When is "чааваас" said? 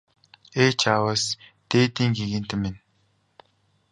0.81-1.23